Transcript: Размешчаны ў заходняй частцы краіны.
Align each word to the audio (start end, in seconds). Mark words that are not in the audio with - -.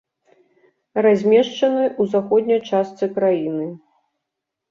Размешчаны 1.05 1.83
ў 1.89 2.03
заходняй 2.15 2.61
частцы 2.69 3.05
краіны. 3.19 3.67